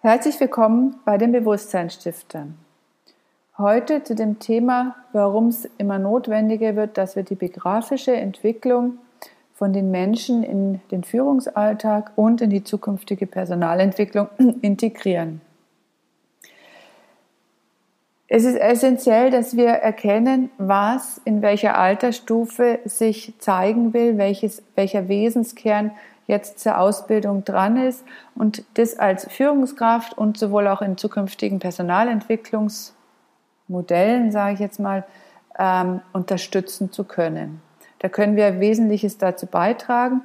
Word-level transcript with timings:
Herzlich 0.00 0.38
willkommen 0.38 0.94
bei 1.04 1.18
den 1.18 1.32
Bewusstseinsstiftern. 1.32 2.56
Heute 3.58 4.04
zu 4.04 4.14
dem 4.14 4.38
Thema, 4.38 4.94
warum 5.12 5.48
es 5.48 5.68
immer 5.76 5.98
notwendiger 5.98 6.76
wird, 6.76 6.96
dass 6.96 7.16
wir 7.16 7.24
die 7.24 7.34
biografische 7.34 8.14
Entwicklung 8.14 8.98
von 9.54 9.72
den 9.72 9.90
Menschen 9.90 10.44
in 10.44 10.80
den 10.92 11.02
Führungsalltag 11.02 12.12
und 12.14 12.40
in 12.40 12.50
die 12.50 12.62
zukünftige 12.62 13.26
Personalentwicklung 13.26 14.28
integrieren. 14.62 15.40
Es 18.28 18.44
ist 18.44 18.54
essentiell, 18.54 19.32
dass 19.32 19.56
wir 19.56 19.70
erkennen, 19.70 20.50
was 20.58 21.20
in 21.24 21.42
welcher 21.42 21.76
Altersstufe 21.76 22.78
sich 22.84 23.34
zeigen 23.40 23.92
will, 23.94 24.16
welches, 24.16 24.62
welcher 24.76 25.08
Wesenskern 25.08 25.90
jetzt 26.28 26.60
zur 26.60 26.78
Ausbildung 26.78 27.44
dran 27.44 27.76
ist 27.76 28.04
und 28.36 28.62
das 28.74 28.96
als 28.98 29.26
Führungskraft 29.28 30.16
und 30.16 30.38
sowohl 30.38 30.68
auch 30.68 30.82
in 30.82 30.96
zukünftigen 30.96 31.58
Personalentwicklungsmodellen, 31.58 34.30
sage 34.30 34.54
ich 34.54 34.60
jetzt 34.60 34.78
mal, 34.78 35.04
ähm, 35.58 36.00
unterstützen 36.12 36.92
zu 36.92 37.02
können. 37.02 37.60
Da 37.98 38.08
können 38.08 38.36
wir 38.36 38.60
Wesentliches 38.60 39.18
dazu 39.18 39.46
beitragen, 39.46 40.20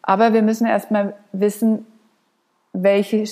aber 0.00 0.32
wir 0.32 0.42
müssen 0.42 0.66
erstmal 0.66 1.14
wissen, 1.30 1.86
welche 2.72 3.24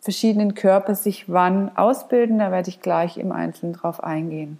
verschiedenen 0.00 0.54
Körper 0.54 0.96
sich 0.96 1.30
wann 1.30 1.74
ausbilden. 1.76 2.40
Da 2.40 2.50
werde 2.50 2.68
ich 2.68 2.80
gleich 2.80 3.16
im 3.16 3.32
Einzelnen 3.32 3.72
drauf 3.72 4.02
eingehen. 4.02 4.58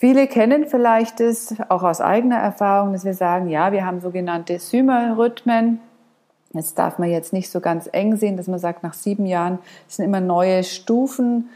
Viele 0.00 0.28
kennen 0.28 0.68
vielleicht 0.68 1.18
es 1.18 1.56
auch 1.70 1.82
aus 1.82 2.00
eigener 2.00 2.36
Erfahrung, 2.36 2.92
dass 2.92 3.04
wir 3.04 3.14
sagen, 3.14 3.48
ja, 3.48 3.72
wir 3.72 3.84
haben 3.84 4.00
sogenannte 4.00 4.60
Symerrhythmen. 4.60 5.80
Das 6.52 6.74
darf 6.74 7.00
man 7.00 7.10
jetzt 7.10 7.32
nicht 7.32 7.50
so 7.50 7.58
ganz 7.58 7.88
eng 7.90 8.16
sehen, 8.16 8.36
dass 8.36 8.46
man 8.46 8.60
sagt, 8.60 8.84
nach 8.84 8.94
sieben 8.94 9.26
Jahren 9.26 9.58
sind 9.88 10.04
immer 10.04 10.20
neue 10.20 10.62
Stufen. 10.62 11.48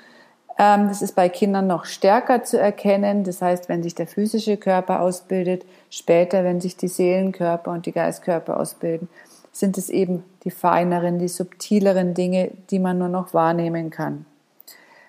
Ähm, 0.59 0.89
das 0.89 1.03
ist 1.03 1.15
bei 1.15 1.29
Kindern 1.29 1.69
noch 1.69 1.85
stärker 1.85 2.43
zu 2.43 2.59
erkennen. 2.59 3.23
Das 3.23 3.41
heißt, 3.41 3.69
wenn 3.69 3.85
sich 3.85 3.95
der 3.95 4.09
physische 4.09 4.57
Körper 4.57 5.03
ausbildet, 5.03 5.65
später, 5.89 6.43
wenn 6.43 6.61
sich 6.61 6.77
die 6.77 6.89
Seelenkörper 6.89 7.71
und 7.71 7.87
die 7.87 7.93
Geistkörper 7.93 8.59
ausbilden, 8.59 9.09
sind 9.53 9.79
es 9.79 9.89
eben 9.89 10.25
die 10.43 10.51
feineren, 10.51 11.21
die 11.21 11.29
subtileren 11.29 12.13
Dinge, 12.13 12.51
die 12.71 12.81
man 12.81 12.99
nur 12.99 13.09
noch 13.09 13.35
wahrnehmen 13.35 13.91
kann. 13.91 14.27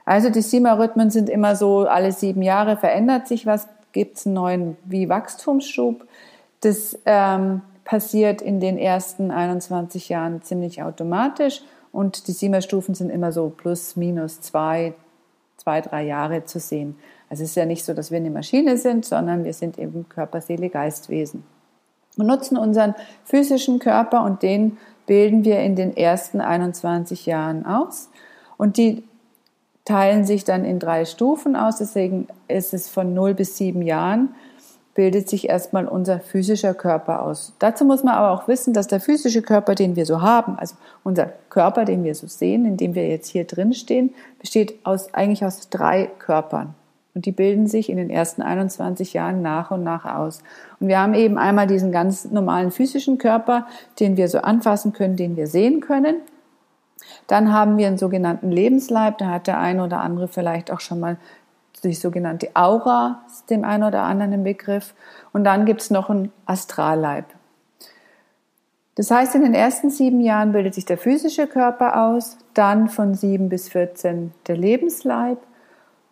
Also 0.05 0.29
die 0.29 0.41
Sima-Rhythmen 0.41 1.09
sind 1.09 1.29
immer 1.29 1.55
so, 1.55 1.79
alle 1.87 2.11
sieben 2.11 2.41
Jahre 2.41 2.77
verändert 2.77 3.27
sich 3.27 3.45
was, 3.45 3.67
gibt 3.91 4.17
es 4.17 4.25
einen 4.25 4.35
neuen 4.35 4.77
wie 4.85 5.07
Wachstumsschub. 5.07 6.05
Das 6.61 6.97
ähm, 7.05 7.61
passiert 7.85 8.41
in 8.41 8.59
den 8.59 8.77
ersten 8.77 9.31
21 9.31 10.09
Jahren 10.09 10.41
ziemlich 10.41 10.83
automatisch 10.83 11.61
und 11.91 12.27
die 12.27 12.31
Sima-Stufen 12.31 12.95
sind 12.95 13.09
immer 13.09 13.31
so 13.31 13.49
plus, 13.55 13.95
minus 13.95 14.41
zwei, 14.41 14.93
zwei, 15.57 15.81
drei 15.81 16.03
Jahre 16.03 16.43
zu 16.43 16.59
sehen. 16.59 16.97
Also 17.29 17.43
es 17.43 17.51
ist 17.51 17.55
ja 17.55 17.65
nicht 17.65 17.85
so, 17.85 17.93
dass 17.93 18.11
wir 18.11 18.17
eine 18.17 18.29
Maschine 18.29 18.77
sind, 18.77 19.05
sondern 19.05 19.43
wir 19.43 19.53
sind 19.53 19.77
eben 19.79 20.07
Körper, 20.09 20.41
Seele, 20.41 20.69
Geistwesen. 20.69 21.43
Wir 22.15 22.25
nutzen 22.25 22.57
unseren 22.57 22.95
physischen 23.23 23.79
Körper 23.79 24.23
und 24.23 24.43
den 24.43 24.77
bilden 25.05 25.43
wir 25.43 25.59
in 25.59 25.75
den 25.75 25.95
ersten 25.95 26.41
21 26.41 27.25
Jahren 27.25 27.65
aus. 27.65 28.09
Und 28.57 28.77
die 28.77 29.03
teilen 29.85 30.25
sich 30.25 30.43
dann 30.43 30.65
in 30.65 30.79
drei 30.79 31.05
Stufen 31.05 31.55
aus. 31.55 31.77
Deswegen 31.77 32.27
ist 32.47 32.73
es 32.73 32.89
von 32.89 33.13
0 33.13 33.33
bis 33.33 33.57
7 33.57 33.81
Jahren 33.81 34.35
bildet 34.93 35.27
sich 35.29 35.49
erstmal 35.49 35.87
unser 35.87 36.19
physischer 36.19 36.73
Körper 36.73 37.23
aus. 37.23 37.53
Dazu 37.59 37.85
muss 37.85 38.03
man 38.03 38.15
aber 38.15 38.31
auch 38.31 38.47
wissen, 38.47 38.73
dass 38.73 38.87
der 38.87 38.99
physische 38.99 39.41
Körper, 39.41 39.75
den 39.75 39.95
wir 39.95 40.05
so 40.05 40.21
haben, 40.21 40.57
also 40.59 40.75
unser 41.03 41.31
Körper, 41.49 41.85
den 41.85 42.03
wir 42.03 42.15
so 42.15 42.27
sehen, 42.27 42.65
in 42.65 42.77
dem 42.77 42.95
wir 42.95 43.07
jetzt 43.07 43.29
hier 43.29 43.45
drin 43.45 43.73
stehen, 43.73 44.13
besteht 44.39 44.85
aus, 44.85 45.13
eigentlich 45.13 45.43
aus 45.43 45.69
drei 45.69 46.11
Körpern. 46.19 46.75
Und 47.15 47.25
die 47.25 47.31
bilden 47.31 47.67
sich 47.67 47.89
in 47.89 47.97
den 47.97 48.09
ersten 48.09 48.41
21 48.41 49.13
Jahren 49.13 49.41
nach 49.41 49.69
und 49.69 49.83
nach 49.83 50.05
aus. 50.05 50.41
Und 50.79 50.87
wir 50.87 50.99
haben 50.99 51.13
eben 51.13 51.37
einmal 51.37 51.67
diesen 51.67 51.91
ganz 51.91 52.25
normalen 52.25 52.71
physischen 52.71 53.19
Körper, 53.19 53.67
den 53.99 54.17
wir 54.17 54.27
so 54.27 54.39
anfassen 54.39 54.93
können, 54.93 55.15
den 55.15 55.35
wir 55.35 55.45
sehen 55.45 55.79
können. 55.79 56.17
Dann 57.27 57.53
haben 57.53 57.77
wir 57.77 57.87
einen 57.87 57.97
sogenannten 57.97 58.51
Lebensleib, 58.51 59.17
da 59.17 59.27
hat 59.27 59.47
der 59.47 59.59
eine 59.59 59.83
oder 59.83 60.01
andere 60.01 60.27
vielleicht 60.27 60.71
auch 60.71 60.79
schon 60.79 60.99
mal 60.99 61.17
die 61.83 61.93
sogenannte 61.93 62.49
Aura, 62.53 63.21
dem 63.49 63.65
einen 63.65 63.83
oder 63.83 64.03
anderen 64.03 64.33
im 64.33 64.43
Begriff. 64.43 64.93
Und 65.33 65.43
dann 65.43 65.65
gibt 65.65 65.81
es 65.81 65.89
noch 65.89 66.09
einen 66.09 66.31
Astralleib. 66.45 67.25
Das 68.95 69.09
heißt, 69.09 69.33
in 69.35 69.41
den 69.41 69.55
ersten 69.55 69.89
sieben 69.89 70.21
Jahren 70.21 70.51
bildet 70.51 70.75
sich 70.75 70.85
der 70.85 70.97
physische 70.97 71.47
Körper 71.47 72.05
aus, 72.05 72.37
dann 72.53 72.89
von 72.89 73.15
sieben 73.15 73.49
bis 73.49 73.69
14 73.69 74.31
der 74.47 74.55
Lebensleib 74.55 75.39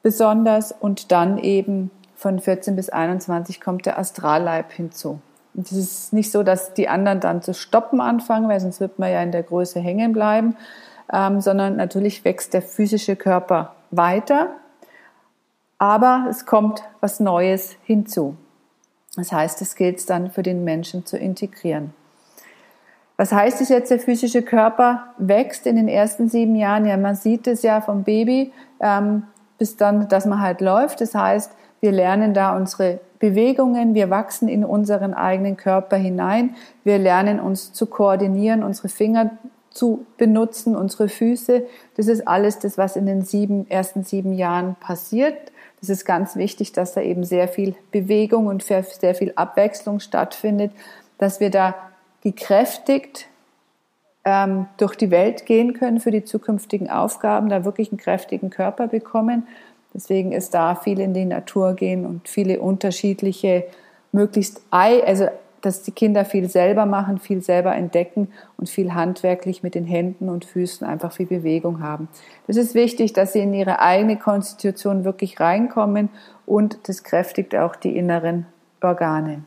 besonders 0.01 0.71
und 0.71 1.11
dann 1.11 1.37
eben 1.37 1.91
von 2.15 2.39
14 2.39 2.75
bis 2.75 2.89
21 2.89 3.61
kommt 3.61 3.85
der 3.85 3.99
Astralleib 3.99 4.71
hinzu. 4.71 5.21
Und 5.53 5.71
es 5.71 5.77
ist 5.77 6.13
nicht 6.13 6.31
so, 6.31 6.43
dass 6.43 6.73
die 6.73 6.87
anderen 6.87 7.19
dann 7.19 7.41
zu 7.41 7.53
stoppen 7.53 8.01
anfangen, 8.01 8.47
weil 8.47 8.59
sonst 8.59 8.79
wird 8.79 8.99
man 8.99 9.11
ja 9.11 9.21
in 9.21 9.31
der 9.31 9.43
Größe 9.43 9.79
hängen 9.79 10.13
bleiben, 10.13 10.55
ähm, 11.11 11.41
sondern 11.41 11.75
natürlich 11.75 12.23
wächst 12.25 12.53
der 12.53 12.61
physische 12.61 13.15
Körper 13.15 13.75
weiter, 13.91 14.49
aber 15.77 16.27
es 16.29 16.45
kommt 16.45 16.83
was 16.99 17.19
Neues 17.19 17.75
hinzu. 17.83 18.35
Das 19.15 19.31
heißt, 19.31 19.61
es 19.61 19.75
gilt 19.75 20.09
dann 20.09 20.31
für 20.31 20.43
den 20.43 20.63
Menschen 20.63 21.05
zu 21.05 21.17
integrieren. 21.17 21.93
Was 23.17 23.31
heißt 23.31 23.61
es 23.61 23.69
jetzt, 23.69 23.91
der 23.91 23.99
physische 23.99 24.41
Körper 24.41 25.13
wächst 25.17 25.67
in 25.67 25.75
den 25.75 25.87
ersten 25.87 26.29
sieben 26.29 26.55
Jahren? 26.55 26.85
Ja, 26.85 26.97
man 26.97 27.15
sieht 27.15 27.45
es 27.45 27.61
ja 27.61 27.81
vom 27.81 28.03
Baby, 28.03 28.51
ähm, 28.79 29.23
bis 29.57 29.77
dann, 29.77 30.07
dass 30.07 30.25
man 30.25 30.41
halt 30.41 30.61
läuft. 30.61 31.01
Das 31.01 31.13
heißt, 31.13 31.51
wir 31.81 31.91
lernen 31.91 32.33
da 32.33 32.55
unsere 32.55 32.99
Bewegungen, 33.19 33.93
wir 33.93 34.09
wachsen 34.09 34.47
in 34.47 34.65
unseren 34.65 35.13
eigenen 35.13 35.55
Körper 35.55 35.97
hinein, 35.97 36.55
wir 36.83 36.97
lernen 36.97 37.39
uns 37.39 37.73
zu 37.73 37.85
koordinieren, 37.85 38.63
unsere 38.63 38.89
Finger 38.89 39.29
zu 39.71 40.05
benutzen, 40.17 40.75
unsere 40.75 41.09
Füße. 41.09 41.63
Das 41.97 42.07
ist 42.07 42.27
alles 42.27 42.59
das, 42.59 42.77
was 42.77 42.95
in 42.95 43.05
den 43.05 43.23
sieben, 43.23 43.69
ersten 43.69 44.03
sieben 44.03 44.33
Jahren 44.33 44.75
passiert. 44.75 45.51
Das 45.79 45.89
ist 45.89 46.05
ganz 46.05 46.35
wichtig, 46.35 46.73
dass 46.73 46.93
da 46.93 47.01
eben 47.01 47.23
sehr 47.23 47.47
viel 47.47 47.75
Bewegung 47.91 48.47
und 48.47 48.63
sehr 48.63 48.83
viel 48.83 49.33
Abwechslung 49.35 49.99
stattfindet, 49.99 50.71
dass 51.17 51.39
wir 51.39 51.49
da 51.49 51.73
gekräftigt 52.21 53.27
ähm, 54.23 54.67
durch 54.77 54.95
die 54.95 55.09
Welt 55.09 55.45
gehen 55.45 55.73
können 55.73 55.99
für 55.99 56.11
die 56.11 56.23
zukünftigen 56.23 56.89
Aufgaben, 56.89 57.49
da 57.49 57.65
wirklich 57.65 57.91
einen 57.91 57.99
kräftigen 57.99 58.49
Körper 58.49 58.87
bekommen. 58.87 59.47
Deswegen 59.93 60.31
ist 60.31 60.53
da 60.53 60.75
viel 60.75 60.99
in 60.99 61.13
die 61.13 61.25
Natur 61.25 61.73
gehen 61.73 62.05
und 62.05 62.27
viele 62.29 62.59
unterschiedliche, 62.59 63.65
möglichst 64.11 64.61
also 64.69 65.27
dass 65.61 65.83
die 65.83 65.91
Kinder 65.91 66.25
viel 66.25 66.49
selber 66.49 66.85
machen, 66.85 67.19
viel 67.19 67.41
selber 67.41 67.75
entdecken 67.75 68.29
und 68.57 68.69
viel 68.69 68.93
handwerklich 68.93 69.63
mit 69.63 69.75
den 69.75 69.85
Händen 69.85 70.29
und 70.29 70.45
Füßen 70.45 70.85
einfach 70.85 71.11
viel 71.11 71.27
Bewegung 71.27 71.81
haben. 71.81 72.07
Das 72.47 72.57
ist 72.57 72.73
wichtig, 72.73 73.13
dass 73.13 73.33
sie 73.33 73.39
in 73.39 73.53
ihre 73.53 73.79
eigene 73.79 74.17
Konstitution 74.17 75.03
wirklich 75.03 75.39
reinkommen 75.39 76.09
und 76.45 76.87
das 76.87 77.03
kräftigt 77.03 77.55
auch 77.55 77.75
die 77.75 77.95
inneren 77.95 78.45
Organe. 78.81 79.43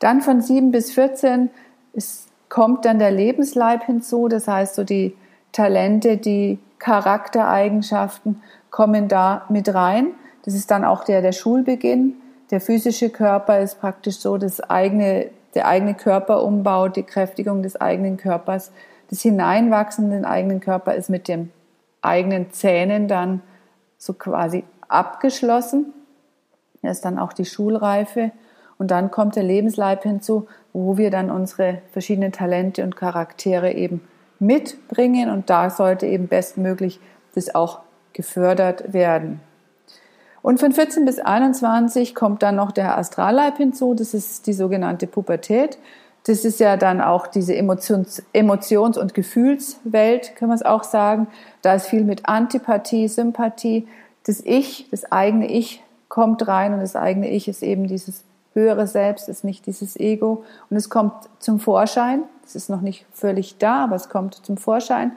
Dann 0.00 0.20
von 0.20 0.40
7 0.40 0.72
bis 0.72 0.92
14 0.92 1.50
ist 1.92 2.28
kommt 2.48 2.84
dann 2.84 2.98
der 2.98 3.10
Lebensleib 3.10 3.84
hinzu, 3.84 4.28
das 4.28 4.48
heißt 4.48 4.74
so 4.74 4.84
die 4.84 5.16
Talente, 5.52 6.16
die 6.16 6.58
Charaktereigenschaften 6.78 8.42
kommen 8.70 9.08
da 9.08 9.44
mit 9.48 9.72
rein. 9.74 10.08
Das 10.44 10.54
ist 10.54 10.70
dann 10.70 10.84
auch 10.84 11.04
der, 11.04 11.20
der 11.22 11.32
Schulbeginn. 11.32 12.14
Der 12.50 12.60
physische 12.60 13.10
Körper 13.10 13.60
ist 13.60 13.80
praktisch 13.80 14.18
so 14.18 14.38
das 14.38 14.60
eigene, 14.60 15.30
der 15.54 15.68
eigene 15.68 15.94
Körperumbau, 15.94 16.88
die 16.88 17.02
Kräftigung 17.02 17.62
des 17.62 17.80
eigenen 17.80 18.16
Körpers. 18.16 18.72
Das 19.10 19.22
Hineinwachsen 19.22 20.06
in 20.06 20.10
den 20.10 20.24
eigenen 20.24 20.60
Körper 20.60 20.94
ist 20.94 21.10
mit 21.10 21.28
den 21.28 21.52
eigenen 22.00 22.52
Zähnen 22.52 23.08
dann 23.08 23.42
so 23.98 24.14
quasi 24.14 24.64
abgeschlossen. 24.88 25.92
Das 26.82 26.98
ist 26.98 27.04
dann 27.04 27.18
auch 27.18 27.32
die 27.32 27.44
Schulreife. 27.44 28.30
Und 28.78 28.90
dann 28.90 29.10
kommt 29.10 29.36
der 29.36 29.42
Lebensleib 29.42 30.04
hinzu, 30.04 30.46
wo 30.72 30.96
wir 30.96 31.10
dann 31.10 31.30
unsere 31.30 31.82
verschiedenen 31.92 32.32
Talente 32.32 32.84
und 32.84 32.96
Charaktere 32.96 33.72
eben 33.72 34.00
mitbringen. 34.38 35.30
Und 35.30 35.50
da 35.50 35.68
sollte 35.68 36.06
eben 36.06 36.28
bestmöglich 36.28 37.00
das 37.34 37.54
auch 37.54 37.80
gefördert 38.12 38.92
werden. 38.92 39.40
Und 40.42 40.60
von 40.60 40.72
14 40.72 41.04
bis 41.04 41.18
21 41.18 42.14
kommt 42.14 42.42
dann 42.42 42.56
noch 42.56 42.72
der 42.72 42.96
Astralleib 42.96 43.56
hinzu. 43.56 43.94
Das 43.94 44.14
ist 44.14 44.46
die 44.46 44.52
sogenannte 44.52 45.06
Pubertät. 45.06 45.78
Das 46.24 46.44
ist 46.44 46.60
ja 46.60 46.76
dann 46.76 47.00
auch 47.00 47.26
diese 47.26 47.54
Emotions-, 47.54 48.22
Emotions 48.32 48.98
und 48.98 49.14
Gefühlswelt, 49.14 50.36
kann 50.36 50.48
man 50.48 50.56
es 50.56 50.64
auch 50.64 50.84
sagen. 50.84 51.26
Da 51.62 51.74
ist 51.74 51.86
viel 51.86 52.04
mit 52.04 52.28
Antipathie, 52.28 53.08
Sympathie. 53.08 53.88
Das 54.26 54.42
Ich, 54.44 54.88
das 54.90 55.10
eigene 55.10 55.50
Ich 55.50 55.82
kommt 56.08 56.46
rein 56.46 56.74
und 56.74 56.80
das 56.80 56.96
eigene 56.96 57.30
Ich 57.30 57.48
ist 57.48 57.62
eben 57.62 57.86
dieses 57.86 58.24
höhere 58.52 58.86
Selbst, 58.86 59.28
ist 59.28 59.44
nicht 59.44 59.66
dieses 59.66 59.96
Ego. 59.96 60.44
Und 60.68 60.76
es 60.76 60.90
kommt 60.90 61.14
zum 61.38 61.60
Vorschein. 61.60 62.22
Es 62.44 62.54
ist 62.54 62.68
noch 62.68 62.80
nicht 62.80 63.06
völlig 63.12 63.58
da, 63.58 63.84
aber 63.84 63.96
es 63.96 64.08
kommt 64.08 64.34
zum 64.34 64.56
Vorschein. 64.56 65.12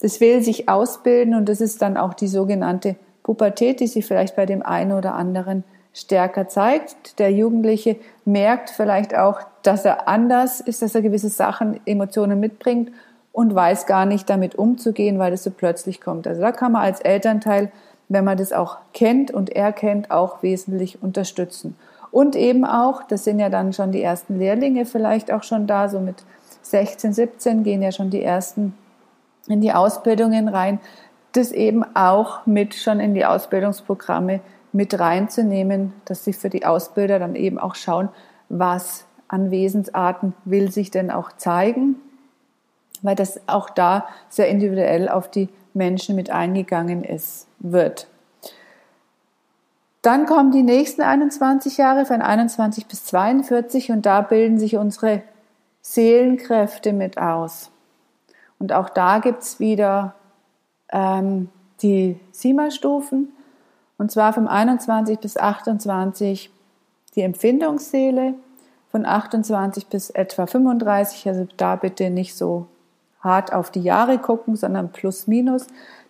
Das 0.00 0.20
will 0.20 0.42
sich 0.42 0.68
ausbilden 0.68 1.34
und 1.34 1.48
das 1.48 1.60
ist 1.60 1.82
dann 1.82 1.96
auch 1.96 2.14
die 2.14 2.28
sogenannte 2.28 2.96
Pubertät, 3.30 3.78
die 3.78 3.86
sich 3.86 4.06
vielleicht 4.06 4.34
bei 4.34 4.44
dem 4.44 4.60
einen 4.60 4.90
oder 4.90 5.14
anderen 5.14 5.62
stärker 5.94 6.48
zeigt. 6.48 7.20
Der 7.20 7.30
Jugendliche 7.30 7.94
merkt 8.24 8.70
vielleicht 8.70 9.16
auch, 9.16 9.38
dass 9.62 9.84
er 9.84 10.08
anders 10.08 10.60
ist, 10.60 10.82
dass 10.82 10.96
er 10.96 11.02
gewisse 11.02 11.28
Sachen, 11.28 11.78
Emotionen 11.86 12.40
mitbringt 12.40 12.90
und 13.30 13.54
weiß 13.54 13.86
gar 13.86 14.04
nicht 14.04 14.28
damit 14.28 14.56
umzugehen, 14.56 15.20
weil 15.20 15.32
es 15.32 15.44
so 15.44 15.52
plötzlich 15.52 16.00
kommt. 16.00 16.26
Also 16.26 16.40
da 16.40 16.50
kann 16.50 16.72
man 16.72 16.82
als 16.82 16.98
Elternteil, 17.02 17.70
wenn 18.08 18.24
man 18.24 18.36
das 18.36 18.52
auch 18.52 18.78
kennt 18.92 19.30
und 19.30 19.50
erkennt, 19.50 20.10
auch 20.10 20.42
wesentlich 20.42 21.00
unterstützen. 21.00 21.76
Und 22.10 22.34
eben 22.34 22.64
auch, 22.64 23.04
das 23.04 23.22
sind 23.22 23.38
ja 23.38 23.48
dann 23.48 23.72
schon 23.72 23.92
die 23.92 24.02
ersten 24.02 24.40
Lehrlinge 24.40 24.86
vielleicht 24.86 25.32
auch 25.32 25.44
schon 25.44 25.68
da, 25.68 25.88
so 25.88 26.00
mit 26.00 26.16
16, 26.62 27.12
17 27.12 27.62
gehen 27.62 27.80
ja 27.80 27.92
schon 27.92 28.10
die 28.10 28.24
ersten 28.24 28.74
in 29.46 29.60
die 29.60 29.72
Ausbildungen 29.72 30.48
rein, 30.48 30.80
das 31.32 31.52
eben 31.52 31.84
auch 31.94 32.46
mit 32.46 32.74
schon 32.74 33.00
in 33.00 33.14
die 33.14 33.24
Ausbildungsprogramme 33.24 34.40
mit 34.72 34.98
reinzunehmen, 34.98 35.92
dass 36.04 36.24
sie 36.24 36.32
für 36.32 36.50
die 36.50 36.64
Ausbilder 36.64 37.18
dann 37.18 37.34
eben 37.34 37.58
auch 37.58 37.74
schauen, 37.74 38.08
was 38.48 39.04
an 39.28 39.50
Wesensarten 39.50 40.34
will 40.44 40.70
sich 40.70 40.90
denn 40.90 41.10
auch 41.10 41.32
zeigen, 41.36 41.96
weil 43.02 43.14
das 43.14 43.40
auch 43.46 43.70
da 43.70 44.06
sehr 44.28 44.48
individuell 44.48 45.08
auf 45.08 45.30
die 45.30 45.48
Menschen 45.72 46.16
mit 46.16 46.30
eingegangen 46.30 47.04
ist, 47.04 47.46
wird. 47.58 48.08
Dann 50.02 50.26
kommen 50.26 50.50
die 50.50 50.62
nächsten 50.62 51.02
21 51.02 51.76
Jahre 51.76 52.06
von 52.06 52.22
21 52.22 52.86
bis 52.86 53.04
42 53.04 53.92
und 53.92 54.06
da 54.06 54.22
bilden 54.22 54.58
sich 54.58 54.76
unsere 54.76 55.22
Seelenkräfte 55.82 56.92
mit 56.92 57.18
aus. 57.18 57.70
Und 58.58 58.72
auch 58.72 58.88
da 58.88 59.18
gibt 59.18 59.42
es 59.42 59.60
wieder 59.60 60.14
ähm, 60.92 61.48
die 61.82 62.18
Sima-Stufen. 62.32 63.32
Und 63.98 64.10
zwar 64.10 64.32
vom 64.32 64.48
21 64.48 65.18
bis 65.18 65.36
28 65.36 66.50
die 67.14 67.22
Empfindungsseele, 67.22 68.34
von 68.90 69.06
28 69.06 69.86
bis 69.86 70.10
etwa 70.10 70.46
35, 70.46 71.28
also 71.28 71.46
da 71.56 71.76
bitte 71.76 72.10
nicht 72.10 72.36
so 72.36 72.66
hart 73.20 73.52
auf 73.52 73.70
die 73.70 73.82
Jahre 73.82 74.18
gucken, 74.18 74.56
sondern 74.56 74.90
plus 74.90 75.26
minus, 75.26 75.66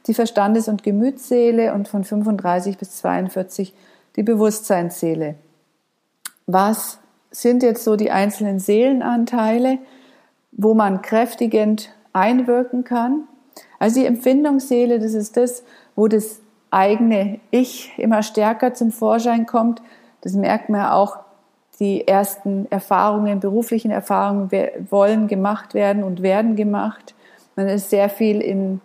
die 0.07 0.15
Verstandes- 0.15 0.69
und 0.69 0.83
Gemütsseele 0.83 1.75
und 1.75 1.89
von 1.89 2.05
35 2.05 2.79
bis 2.79 2.97
42 2.99 3.75
die 4.17 4.23
Bewusstseinsseele. 4.23 5.35
Was 6.47 6.99
sind 7.31 7.63
jetzt 7.63 7.85
so 7.85 7.97
die 7.97 8.11
einzelnen 8.11 8.59
Seelenanteile, 8.59 9.79
wo 10.53 10.75
man 10.75 11.03
kräftigend 11.03 11.91
einwirken 12.13 12.85
kann? 12.85 13.29
Also 13.79 14.01
die 14.01 14.07
Empfindungsseele, 14.07 14.99
das 14.99 15.15
ist 15.15 15.37
das, 15.37 15.65
wo 15.97 16.09
das 16.09 16.41
eigene 16.71 17.41
Ich 17.51 17.93
immer 17.99 18.23
stärker 18.23 18.75
zum 18.75 18.93
Vorschein 18.93 19.47
kommt. 19.47 19.83
Das 20.21 20.35
merkt 20.35 20.69
man 20.69 20.87
auch, 20.87 21.19
die 21.81 22.07
ersten 22.07 22.71
Erfahrungen, 22.71 23.41
beruflichen 23.41 23.91
Erfahrungen 23.91 24.51
wollen 24.91 25.29
gemacht 25.29 25.73
werden 25.73 26.05
und 26.05 26.21
werden 26.23 26.55
gemacht. 26.55 27.15
Man 27.57 27.69
ist 27.69 27.89
sehr 27.89 28.11
viel 28.11 28.43
in, 28.43 28.83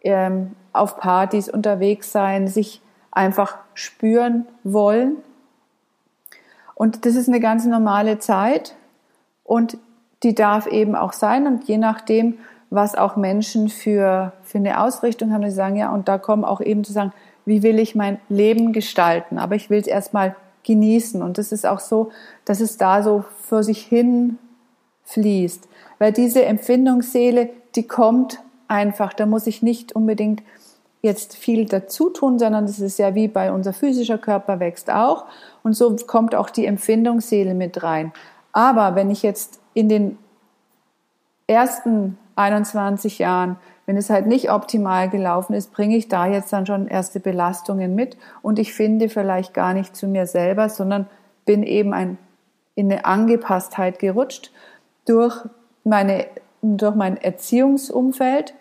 ähm, 0.00 0.56
auf 0.72 0.96
Partys 0.96 1.50
unterwegs 1.50 2.10
sein, 2.10 2.48
sich 2.48 2.80
einfach 3.10 3.58
spüren 3.74 4.46
wollen. 4.64 5.18
Und 6.74 7.04
das 7.04 7.14
ist 7.14 7.28
eine 7.28 7.40
ganz 7.40 7.66
normale 7.66 8.18
Zeit 8.18 8.74
und 9.44 9.76
die 10.22 10.34
darf 10.34 10.66
eben 10.66 10.96
auch 10.96 11.12
sein. 11.12 11.46
Und 11.46 11.64
je 11.64 11.76
nachdem, 11.76 12.38
was 12.70 12.94
auch 12.94 13.16
Menschen 13.16 13.68
für, 13.68 14.32
für 14.42 14.58
eine 14.58 14.80
Ausrichtung 14.80 15.32
haben, 15.32 15.42
die 15.42 15.50
sagen, 15.50 15.76
ja, 15.76 15.92
und 15.92 16.08
da 16.08 16.18
kommen 16.18 16.44
auch 16.44 16.60
eben 16.60 16.84
zu 16.84 16.92
sagen, 16.92 17.12
wie 17.44 17.62
will 17.62 17.78
ich 17.78 17.94
mein 17.94 18.18
Leben 18.28 18.72
gestalten? 18.72 19.38
Aber 19.38 19.54
ich 19.54 19.70
will 19.70 19.78
es 19.78 19.86
erstmal 19.86 20.34
genießen. 20.64 21.22
Und 21.22 21.38
das 21.38 21.52
ist 21.52 21.66
auch 21.66 21.80
so, 21.80 22.10
dass 22.44 22.60
es 22.60 22.76
da 22.76 23.02
so 23.02 23.24
für 23.42 23.62
sich 23.62 23.82
hin 23.82 24.38
fließt. 25.04 25.68
Weil 25.98 26.12
diese 26.12 26.44
Empfindungsseele, 26.44 27.50
die 27.76 27.86
kommt 27.86 28.40
einfach. 28.66 29.12
Da 29.12 29.26
muss 29.26 29.46
ich 29.46 29.62
nicht 29.62 29.94
unbedingt 29.94 30.42
jetzt 31.02 31.36
viel 31.36 31.66
dazu 31.66 32.08
tun, 32.08 32.38
sondern 32.38 32.66
das 32.66 32.80
ist 32.80 32.98
ja 32.98 33.14
wie 33.14 33.28
bei 33.28 33.52
unser 33.52 33.74
physischer 33.74 34.16
Körper 34.16 34.58
wächst 34.58 34.90
auch. 34.90 35.26
Und 35.62 35.74
so 35.74 35.94
kommt 36.06 36.34
auch 36.34 36.48
die 36.48 36.64
Empfindungsseele 36.64 37.54
mit 37.54 37.82
rein. 37.82 38.12
Aber 38.52 38.94
wenn 38.94 39.10
ich 39.10 39.22
jetzt 39.22 39.60
in 39.74 39.88
den 39.88 40.18
ersten 41.46 42.16
21 42.36 43.18
Jahren, 43.18 43.56
wenn 43.86 43.96
es 43.96 44.10
halt 44.10 44.26
nicht 44.26 44.50
optimal 44.50 45.08
gelaufen 45.10 45.54
ist, 45.54 45.72
bringe 45.72 45.96
ich 45.96 46.08
da 46.08 46.26
jetzt 46.26 46.52
dann 46.52 46.66
schon 46.66 46.88
erste 46.88 47.20
Belastungen 47.20 47.94
mit 47.94 48.16
und 48.42 48.58
ich 48.58 48.72
finde 48.72 49.08
vielleicht 49.08 49.54
gar 49.54 49.74
nicht 49.74 49.94
zu 49.94 50.06
mir 50.06 50.26
selber, 50.26 50.68
sondern 50.68 51.06
bin 51.44 51.62
eben 51.62 51.92
ein, 51.92 52.18
in 52.74 52.90
eine 52.90 53.04
Angepasstheit 53.04 53.98
gerutscht 53.98 54.50
durch 55.04 55.36
meine, 55.84 56.26
durch 56.62 56.94
mein 56.94 57.16
Erziehungsumfeld, 57.18 58.54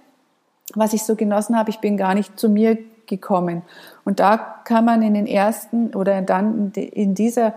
was 0.75 0.93
ich 0.93 1.03
so 1.03 1.15
genossen 1.15 1.57
habe. 1.57 1.69
Ich 1.69 1.79
bin 1.79 1.97
gar 1.97 2.13
nicht 2.13 2.37
zu 2.37 2.49
mir 2.49 2.77
gekommen. 3.07 3.63
Und 4.05 4.19
da 4.19 4.37
kann 4.37 4.85
man 4.85 5.01
in 5.01 5.13
den 5.13 5.27
ersten 5.27 5.93
oder 5.93 6.21
dann 6.21 6.71
in 6.73 7.15
dieser 7.15 7.53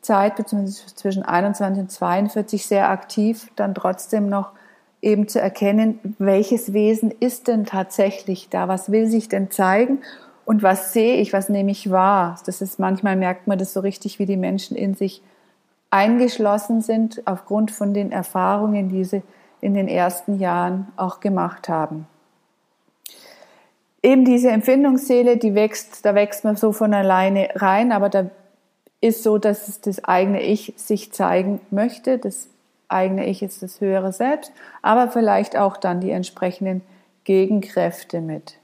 Zeit, 0.00 0.36
beziehungsweise 0.36 0.94
zwischen 0.94 1.22
21 1.22 1.82
und 1.82 1.90
42 1.90 2.66
sehr 2.66 2.90
aktiv 2.90 3.50
dann 3.56 3.74
trotzdem 3.74 4.28
noch 4.28 4.50
eben 5.04 5.28
zu 5.28 5.40
erkennen, 5.40 6.16
welches 6.18 6.72
Wesen 6.72 7.12
ist 7.20 7.46
denn 7.46 7.66
tatsächlich 7.66 8.48
da, 8.48 8.68
was 8.68 8.90
will 8.90 9.06
sich 9.06 9.28
denn 9.28 9.50
zeigen 9.50 9.98
und 10.44 10.62
was 10.62 10.92
sehe 10.92 11.16
ich, 11.16 11.32
was 11.32 11.48
nehme 11.48 11.70
ich 11.70 11.90
wahr. 11.90 12.40
Das 12.46 12.60
ist 12.60 12.78
manchmal 12.78 13.16
merkt 13.16 13.46
man 13.46 13.58
das 13.58 13.72
so 13.72 13.80
richtig, 13.80 14.18
wie 14.18 14.26
die 14.26 14.36
Menschen 14.36 14.76
in 14.76 14.94
sich 14.94 15.22
eingeschlossen 15.90 16.80
sind 16.80 17.22
aufgrund 17.26 17.70
von 17.70 17.94
den 17.94 18.10
Erfahrungen, 18.10 18.88
die 18.88 19.04
sie 19.04 19.22
in 19.60 19.74
den 19.74 19.88
ersten 19.88 20.40
Jahren 20.40 20.88
auch 20.96 21.20
gemacht 21.20 21.68
haben. 21.68 22.06
Eben 24.02 24.24
diese 24.24 24.50
Empfindungsseele, 24.50 25.36
die 25.36 25.54
wächst, 25.54 26.04
da 26.04 26.14
wächst 26.14 26.44
man 26.44 26.56
so 26.56 26.72
von 26.72 26.92
alleine 26.92 27.48
rein, 27.54 27.92
aber 27.92 28.08
da 28.08 28.26
ist 29.00 29.22
so, 29.22 29.38
dass 29.38 29.80
das 29.80 30.04
eigene 30.04 30.42
Ich 30.42 30.74
sich 30.76 31.12
zeigen 31.12 31.60
möchte, 31.70 32.18
das 32.18 32.48
eigene 32.94 33.26
Ich 33.26 33.42
ist 33.42 33.62
das 33.62 33.80
höhere 33.80 34.12
Selbst, 34.12 34.52
aber 34.80 35.08
vielleicht 35.08 35.56
auch 35.56 35.76
dann 35.76 36.00
die 36.00 36.10
entsprechenden 36.10 36.82
Gegenkräfte 37.24 38.20
mit. 38.20 38.58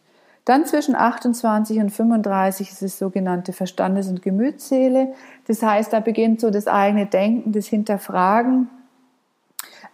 Dann 0.44 0.64
zwischen 0.64 0.96
28 0.96 1.78
und 1.78 1.90
35 1.90 2.70
ist 2.70 2.82
es 2.82 2.99
sogenannte 2.99 3.52
Verstandes- 3.52 4.08
und 4.08 4.22
Gemütsseele. 4.22 5.12
Das 5.46 5.62
heißt, 5.62 5.92
da 5.92 6.00
beginnt 6.00 6.40
so 6.40 6.50
das 6.50 6.66
eigene 6.66 7.06
Denken, 7.06 7.52
das 7.52 7.66
Hinterfragen. 7.66 8.68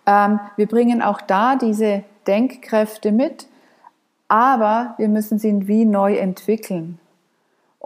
Ähm, 0.06 0.40
wir 0.56 0.66
bringen 0.66 1.02
auch 1.02 1.20
da 1.20 1.56
diese 1.56 2.04
Denkkräfte 2.26 3.12
mit, 3.12 3.48
aber 4.28 4.94
wir 4.98 5.08
müssen 5.08 5.38
sie 5.38 5.66
wie 5.66 5.84
neu 5.84 6.16
entwickeln. 6.16 6.98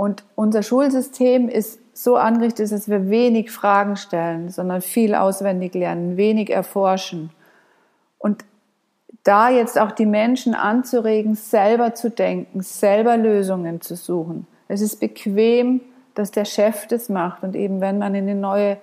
Und 0.00 0.24
unser 0.34 0.62
Schulsystem 0.62 1.50
ist 1.50 1.78
so 1.92 2.16
angerichtet, 2.16 2.72
dass 2.72 2.88
wir 2.88 3.10
wenig 3.10 3.50
Fragen 3.50 3.96
stellen, 3.96 4.48
sondern 4.48 4.80
viel 4.80 5.14
auswendig 5.14 5.74
lernen, 5.74 6.16
wenig 6.16 6.48
erforschen. 6.48 7.28
Und 8.16 8.42
da 9.24 9.50
jetzt 9.50 9.78
auch 9.78 9.92
die 9.92 10.06
Menschen 10.06 10.54
anzuregen, 10.54 11.34
selber 11.34 11.94
zu 11.94 12.08
denken, 12.08 12.62
selber 12.62 13.18
Lösungen 13.18 13.82
zu 13.82 13.94
suchen. 13.94 14.46
Es 14.68 14.80
ist 14.80 15.00
bequem, 15.00 15.82
dass 16.14 16.30
der 16.30 16.46
Chef 16.46 16.86
das 16.86 17.10
macht. 17.10 17.42
Und 17.42 17.54
eben 17.54 17.82
wenn 17.82 17.98
man 17.98 18.14
in 18.14 18.26
eine 18.26 18.40
neue 18.40 18.78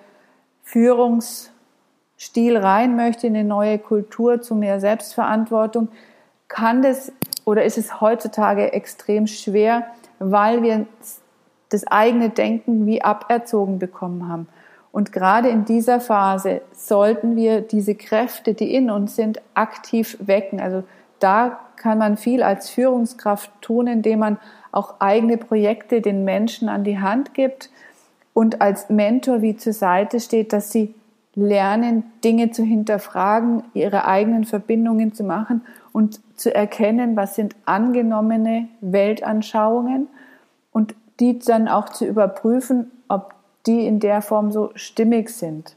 Führungsstil 0.65 2.57
rein 2.57 2.95
möchte, 2.95 3.25
in 3.25 3.36
eine 3.36 3.47
neue 3.47 3.79
Kultur 3.79 4.43
zu 4.43 4.53
mehr 4.53 4.79
Selbstverantwortung, 4.79 5.88
kann 6.47 6.83
das 6.83 7.12
oder 7.43 7.65
ist 7.65 7.79
es 7.79 8.01
heutzutage 8.01 8.71
extrem 8.74 9.25
schwer, 9.25 9.88
weil 10.19 10.63
wir 10.63 10.86
das 11.69 11.86
eigene 11.88 12.29
Denken 12.29 12.86
wie 12.86 13.01
aberzogen 13.01 13.79
bekommen 13.79 14.29
haben. 14.29 14.47
Und 14.91 15.12
gerade 15.12 15.50
in 15.50 15.65
dieser 15.65 16.00
Phase 16.00 16.62
sollten 16.71 17.36
wir 17.36 17.62
diese 17.62 17.95
Kräfte, 17.95 18.53
die 18.53 18.74
in 18.74 18.89
uns 18.89 19.15
sind, 19.15 19.41
aktiv 19.53 20.17
wecken. 20.19 20.59
Also 20.59 20.83
da 21.19 21.59
kann 21.75 21.97
man 21.97 22.17
viel 22.17 22.41
als 22.41 22.69
Führungskraft 22.69 23.51
tun, 23.62 23.88
indem 23.88 24.19
man 24.19 24.38
auch 24.71 24.95
eigene 25.00 25.38
Projekte 25.38 26.01
den 26.01 26.24
Menschen 26.24 26.69
an 26.69 26.83
die 26.83 27.00
Hand 27.00 27.33
gibt 27.33 27.69
und 28.33 28.62
als 28.62 28.89
Mentor 28.89 29.41
wie 29.41 29.55
zur 29.55 29.74
Seite 29.74 30.19
steht, 30.19 30.53
dass 30.53 30.71
sie 30.71 30.93
lernen, 31.36 32.03
Dinge 32.24 32.51
zu 32.51 32.63
hinterfragen, 32.63 33.63
ihre 33.74 34.05
eigenen 34.05 34.45
Verbindungen 34.45 35.13
zu 35.13 35.24
machen 35.24 35.62
und 35.98 36.22
zu 36.39 36.54
erkennen, 36.54 37.16
was 37.16 37.34
sind 37.34 37.56
angenommene 37.66 38.68
Weltanschauungen 38.82 40.08
und 40.72 40.94
die 41.20 41.39
dann 41.39 41.68
auch 41.68 41.89
zu 41.89 42.06
überprüfen, 42.06 42.92
ob 43.08 43.34
die 43.66 43.88
in 43.88 44.00
der 44.00 44.22
Form 44.22 44.51
so 44.51 44.70
stimmig 44.75 45.32
sind. 45.32 45.75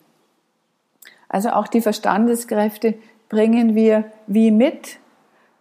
Also 1.30 1.48
auch 1.52 1.68
die 1.68 1.80
Verstandeskräfte 1.80 2.96
bringen 3.30 3.74
wir 3.74 4.04
wie 4.26 4.50
mit, 4.50 4.98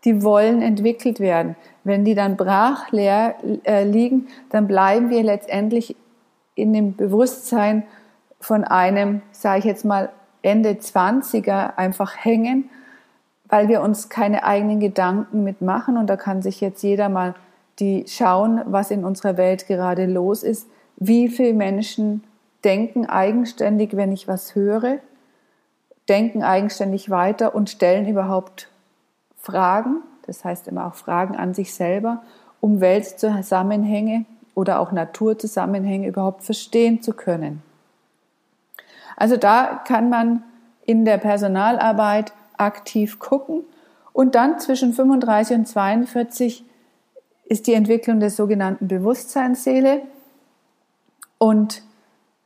die 0.04 0.24
wollen 0.24 0.62
entwickelt 0.62 1.22
werden. 1.22 1.56
Wenn 1.86 2.04
die 2.04 2.14
dann 2.14 2.36
brach 2.36 2.92
leer 2.92 3.36
äh, 3.64 3.86
liegen, 3.86 4.28
dann 4.50 4.68
bleiben 4.68 5.10
wir 5.10 5.24
letztendlich 5.24 5.96
in 6.56 6.74
dem 6.74 6.98
Bewusstsein 6.98 7.84
von 8.42 8.66
einem, 8.66 9.22
sage 9.32 9.60
ich 9.60 9.66
jetzt 9.66 9.86
mal, 9.86 10.10
Ende 10.42 10.72
20er 10.72 11.78
einfach 11.78 12.18
hängen, 12.18 12.70
weil 13.50 13.68
wir 13.68 13.82
uns 13.82 14.10
keine 14.10 14.44
eigenen 14.44 14.80
Gedanken 14.80 15.44
mitmachen. 15.44 15.98
Und 15.98 16.08
da 16.08 16.16
kann 16.16 16.42
sich 16.42 16.62
jetzt 16.62 16.84
jeder 16.84 17.10
mal 17.10 17.36
die 17.80 18.06
schauen, 18.08 18.62
was 18.66 18.92
in 18.92 19.04
unserer 19.04 19.38
Welt 19.38 19.68
gerade 19.68 20.06
los 20.06 20.44
ist. 20.44 20.68
Wie 20.98 21.30
viele 21.30 21.54
Menschen 21.54 22.24
denken 22.64 23.06
eigenständig, 23.06 23.96
wenn 23.96 24.12
ich 24.12 24.28
was 24.28 24.54
höre, 24.54 25.00
denken 26.10 26.44
eigenständig 26.44 27.10
weiter 27.10 27.56
und 27.56 27.70
stellen 27.70 28.08
überhaupt 28.08 28.70
Fragen, 29.38 30.04
das 30.26 30.44
heißt 30.44 30.68
immer 30.68 30.88
auch 30.88 30.96
Fragen 30.96 31.36
an 31.36 31.54
sich 31.54 31.74
selber, 31.74 32.22
um 32.60 32.82
Weltzusammenhänge 32.82 34.26
oder 34.56 34.80
auch 34.80 34.92
Naturzusammenhänge 34.92 36.08
überhaupt 36.08 36.44
verstehen 36.44 37.02
zu 37.02 37.14
können. 37.14 37.62
Also 39.16 39.38
da 39.38 39.82
kann 39.86 40.10
man 40.10 40.44
in 40.86 41.06
der 41.06 41.18
Personalarbeit 41.18 42.34
aktiv 42.60 43.20
gucken 43.20 43.64
und 44.14 44.36
dann 44.36 44.60
zwischen 44.60 44.94
35 44.94 45.58
und 45.58 45.68
42 45.68 46.66
ist 47.46 47.68
die 47.68 47.74
Entwicklung 47.74 48.20
der 48.20 48.30
sogenannten 48.30 48.88
Bewusstseinsseele 48.88 50.02
und 51.38 51.84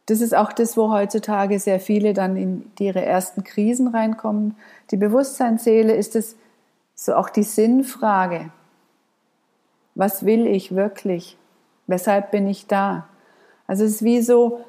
das 0.05 0.20
ist 0.20 0.36
auch 0.36 0.51
das, 0.51 0.75
wo 0.75 0.91
heutzutage 0.91 1.60
sehr 1.60 1.79
viele 1.79 2.13
dann 2.13 2.36
in 2.36 2.72
ihre 2.79 3.03
ersten 3.03 3.43
Krisen 3.43 3.88
reinkommen. 3.88 4.58
Die 4.91 4.98
Bewusstseinsseele 4.98 5.96
ist 5.96 6.15
es 6.15 6.36
so 6.93 7.15
auch 7.15 7.29
die 7.29 7.43
Sinnfrage. 7.43 8.51
Was 9.96 10.25
will 10.25 10.46
ich 10.46 10.75
wirklich? 10.75 11.38
Weshalb 11.88 12.32
bin 12.32 12.48
ich 12.48 12.67
da? 12.67 13.08
Also 13.65 13.86
es 13.86 13.96
ist 13.96 14.03
wie 14.03 14.22
so, 14.22 14.65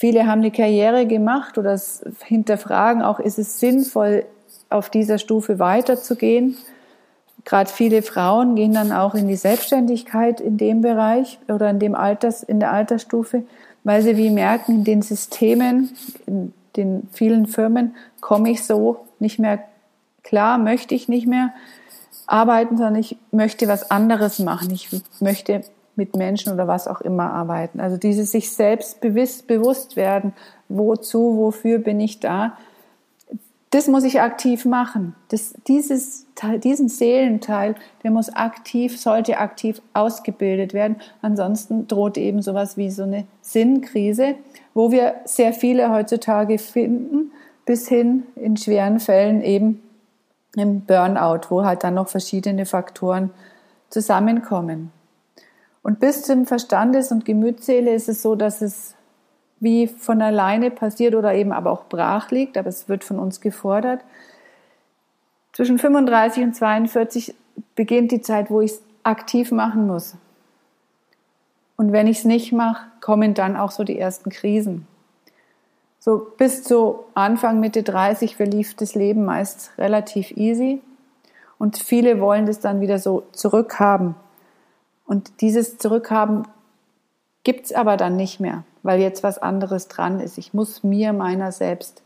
viele 0.00 0.26
haben 0.26 0.40
eine 0.40 0.50
Karriere 0.50 1.06
gemacht 1.06 1.58
oder 1.58 1.78
hinterfragen 2.24 3.02
auch, 3.02 3.20
ist 3.20 3.38
es 3.38 3.60
sinnvoll, 3.60 4.24
auf 4.70 4.88
dieser 4.88 5.18
Stufe 5.18 5.58
weiterzugehen? 5.58 6.56
Gerade 7.44 7.68
viele 7.70 8.00
Frauen 8.00 8.54
gehen 8.54 8.72
dann 8.72 8.92
auch 8.92 9.14
in 9.14 9.28
die 9.28 9.36
Selbstständigkeit 9.36 10.40
in 10.40 10.56
dem 10.56 10.80
Bereich 10.80 11.38
oder 11.48 11.68
in 11.68 11.78
dem 11.78 11.94
Alters, 11.94 12.42
in 12.42 12.60
der 12.60 12.72
Altersstufe, 12.72 13.42
weil 13.84 14.00
sie 14.00 14.16
wie 14.16 14.30
merken, 14.30 14.76
in 14.76 14.84
den 14.84 15.02
Systemen, 15.02 15.90
in 16.26 16.54
den 16.76 17.06
vielen 17.12 17.46
Firmen 17.46 17.94
komme 18.20 18.50
ich 18.50 18.64
so 18.64 19.04
nicht 19.18 19.38
mehr 19.38 19.58
klar, 20.22 20.56
möchte 20.56 20.94
ich 20.94 21.08
nicht 21.08 21.26
mehr 21.26 21.52
arbeiten, 22.26 22.78
sondern 22.78 22.96
ich 22.96 23.18
möchte 23.32 23.68
was 23.68 23.90
anderes 23.90 24.38
machen. 24.38 24.70
Ich 24.70 24.88
möchte 25.20 25.62
mit 26.00 26.16
Menschen 26.16 26.50
oder 26.50 26.66
was 26.66 26.88
auch 26.88 27.02
immer 27.02 27.30
arbeiten. 27.30 27.78
Also 27.78 27.98
dieses 27.98 28.32
sich 28.32 28.50
selbst 28.50 29.02
bewusst, 29.02 29.46
bewusst 29.46 29.96
werden, 29.96 30.32
wozu, 30.70 31.36
wofür 31.36 31.78
bin 31.78 32.00
ich 32.00 32.20
da, 32.20 32.56
das 33.68 33.86
muss 33.86 34.02
ich 34.02 34.20
aktiv 34.20 34.64
machen. 34.64 35.14
Das, 35.28 35.54
dieses, 35.68 36.26
diesen 36.64 36.88
Seelenteil, 36.88 37.74
der 38.02 38.10
muss 38.10 38.30
aktiv, 38.30 38.98
sollte 38.98 39.38
aktiv 39.38 39.80
ausgebildet 39.92 40.72
werden. 40.72 40.96
Ansonsten 41.20 41.86
droht 41.86 42.16
eben 42.16 42.40
sowas 42.40 42.78
wie 42.78 42.90
so 42.90 43.02
eine 43.02 43.26
Sinnkrise, 43.42 44.36
wo 44.72 44.90
wir 44.90 45.16
sehr 45.26 45.52
viele 45.52 45.92
heutzutage 45.92 46.58
finden, 46.58 47.30
bis 47.66 47.86
hin 47.88 48.24
in 48.36 48.56
schweren 48.56 49.00
Fällen 49.00 49.42
eben 49.42 49.82
im 50.56 50.80
Burnout, 50.80 51.42
wo 51.50 51.62
halt 51.64 51.84
dann 51.84 51.94
noch 51.94 52.08
verschiedene 52.08 52.64
Faktoren 52.64 53.30
zusammenkommen. 53.90 54.90
Und 55.82 56.00
bis 56.00 56.22
zum 56.22 56.46
Verstandes- 56.46 57.10
und 57.10 57.24
Gemütsseele 57.24 57.94
ist 57.94 58.08
es 58.08 58.22
so, 58.22 58.34
dass 58.34 58.60
es 58.60 58.94
wie 59.60 59.86
von 59.86 60.22
alleine 60.22 60.70
passiert 60.70 61.14
oder 61.14 61.34
eben 61.34 61.52
aber 61.52 61.70
auch 61.70 61.84
brach 61.84 62.30
liegt, 62.30 62.56
aber 62.56 62.68
es 62.68 62.88
wird 62.88 63.04
von 63.04 63.18
uns 63.18 63.40
gefordert. 63.40 64.00
Zwischen 65.52 65.78
35 65.78 66.44
und 66.44 66.54
42 66.54 67.34
beginnt 67.74 68.12
die 68.12 68.22
Zeit, 68.22 68.50
wo 68.50 68.60
ich 68.60 68.72
es 68.72 68.82
aktiv 69.02 69.52
machen 69.52 69.86
muss. 69.86 70.16
Und 71.76 71.92
wenn 71.92 72.06
ich 72.06 72.18
es 72.18 72.24
nicht 72.24 72.52
mache, 72.52 72.86
kommen 73.00 73.34
dann 73.34 73.56
auch 73.56 73.70
so 73.70 73.84
die 73.84 73.98
ersten 73.98 74.30
Krisen. 74.30 74.86
So 75.98 76.26
bis 76.36 76.62
zu 76.62 77.00
Anfang, 77.14 77.60
Mitte 77.60 77.82
30 77.82 78.36
verlief 78.36 78.74
das 78.74 78.94
Leben 78.94 79.24
meist 79.24 79.72
relativ 79.76 80.30
easy. 80.32 80.80
Und 81.58 81.76
viele 81.76 82.20
wollen 82.20 82.46
das 82.46 82.60
dann 82.60 82.80
wieder 82.80 82.98
so 82.98 83.24
zurückhaben. 83.32 84.14
Und 85.10 85.40
dieses 85.40 85.76
Zurückhaben 85.76 86.46
gibt's 87.44 87.72
aber 87.72 87.96
dann 87.96 88.16
nicht 88.16 88.40
mehr 88.40 88.64
weil 88.82 89.00
jetzt 89.00 89.22
was 89.22 89.38
anderes 89.38 89.88
dran 89.88 90.20
ist. 90.20 90.38
Ich 90.38 90.54
muss 90.54 90.82
mir 90.82 91.12
meiner 91.12 91.52
selbst 91.52 92.02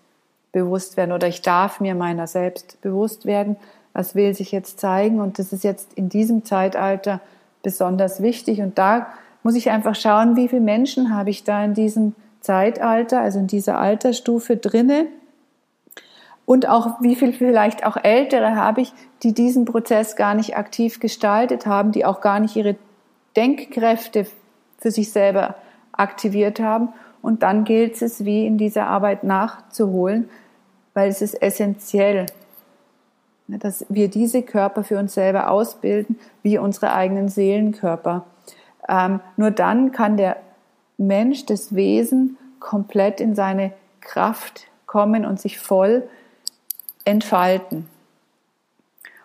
bewusst 0.53 0.97
werden 0.97 1.13
oder 1.13 1.29
ich 1.29 1.43
darf 1.43 1.81
mir 1.81 1.95
meiner 1.95 2.27
selbst 2.27 2.81
bewusst 2.81 3.27
werden, 3.27 3.57
was 3.93 4.15
will 4.15 4.35
sich 4.35 4.53
jetzt 4.53 4.81
zeigen. 4.81 5.21
Und 5.21 5.39
das 5.39 5.53
ist 5.53 5.65
jetzt 5.65 5.95
in 5.95 6.09
diesem 6.09 6.45
Zeitalter 6.45 7.21
besonders 7.63 8.23
wichtig. 8.23 8.61
Und 8.61 8.79
da 8.79 9.09
muss 9.43 9.55
ich 9.55 9.71
einfach 9.71 9.95
schauen, 9.95 10.37
wie 10.37 10.49
viele 10.49 10.63
Menschen 10.63 11.15
habe 11.15 11.31
ich 11.31 11.45
da 11.45 11.65
in 11.65 11.75
diesem 11.75 12.15
Zeitalter, 12.41 13.21
also 13.21 13.39
in 13.39 13.47
dieser 13.47 13.79
Altersstufe 13.79 14.57
drinne. 14.57 15.07
Und 16.47 16.69
auch 16.69 17.01
wie 17.01 17.17
viel 17.17 17.33
vielleicht 17.33 17.87
auch 17.87 17.97
Ältere 17.97 18.55
habe 18.55 18.83
ich, 18.83 18.93
die 19.23 19.33
diesen 19.33 19.65
Prozess 19.65 20.15
gar 20.15 20.35
nicht 20.35 20.57
aktiv 20.57 21.01
gestaltet 21.01 21.67
haben, 21.67 21.91
die 21.91 22.05
auch 22.05 22.21
gar 22.21 22.39
nicht 22.39 22.55
ihre 22.55 22.77
Denkkräfte 23.37 24.27
für 24.79 24.91
sich 24.91 25.13
selber 25.13 25.57
aktiviert 25.93 26.61
haben. 26.61 26.91
Und 27.23 27.43
dann 27.43 27.65
gilt 27.65 28.01
es, 28.03 28.25
wie 28.25 28.47
in 28.47 28.59
dieser 28.59 28.87
Arbeit 28.87 29.25
nachzuholen, 29.25 30.29
weil 30.93 31.09
es 31.09 31.23
ist 31.23 31.41
essentiell, 31.41 32.27
ne, 33.47 33.59
dass 33.59 33.87
wir 33.89 34.09
diese 34.09 34.43
Körper 34.43 34.85
für 34.85 34.99
uns 34.99 35.15
selber 35.15 35.51
ausbilden, 35.51 36.19
wie 36.43 36.59
unsere 36.59 36.93
eigenen 36.93 37.29
Seelenkörper. 37.29 38.25
Ähm, 38.89 39.21
nur 39.37 39.51
dann 39.51 39.93
kann 39.93 40.17
der 40.17 40.37
Mensch, 40.99 41.47
das 41.47 41.75
Wesen, 41.75 42.37
komplett 42.61 43.21
in 43.21 43.35
seine 43.35 43.73
Kraft 44.01 44.69
kommen 44.87 45.25
und 45.25 45.41
sich 45.41 45.59
voll 45.59 46.09
entfalten. 47.05 47.89